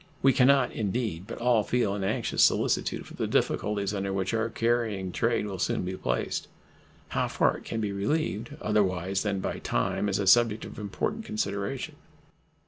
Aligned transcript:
We 0.23 0.33
can 0.33 0.47
not, 0.47 0.71
indeed, 0.71 1.25
but 1.27 1.37
all 1.37 1.61
feel 1.61 1.93
an 1.93 2.03
anxious 2.03 2.43
solicitude 2.43 3.05
for 3.05 3.13
the 3.13 3.27
difficulties 3.27 3.93
under 3.93 4.11
which 4.11 4.33
our 4.33 4.49
carrying 4.49 5.11
trade 5.11 5.45
will 5.45 5.59
soon 5.59 5.83
be 5.83 5.95
placed. 5.95 6.47
How 7.09 7.27
far 7.27 7.57
it 7.57 7.65
can 7.65 7.81
be 7.81 7.91
relieved, 7.91 8.55
otherwise 8.63 9.21
than 9.21 9.41
by 9.41 9.59
time, 9.59 10.09
is 10.09 10.17
a 10.17 10.25
subject 10.25 10.65
of 10.65 10.79
important 10.79 11.23
consideration. 11.25 11.97